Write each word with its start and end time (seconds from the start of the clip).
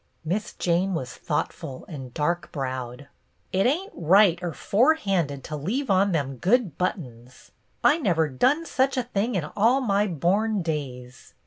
Miss 0.25 0.53
Jane 0.53 0.95
was 0.95 1.13
thoughtful 1.13 1.85
and 1.87 2.11
datk 2.11 2.51
browed." 2.51 3.07
It 3.53 3.67
ain't 3.67 3.93
right 3.95 4.41
or 4.41 4.51
forehanded 4.51 5.43
to 5.43 5.55
leave 5.55 5.91
on 5.91 6.11
them 6.11 6.37
good 6.37 6.75
buttons. 6.75 7.51
I 7.83 7.99
never 7.99 8.27
done 8.27 8.65
such 8.65 8.97
a 8.97 9.03
thing 9.03 9.35
in 9.35 9.45
all 9.55 9.79
my 9.79 10.07
born 10.07 10.63
days. 10.63 11.35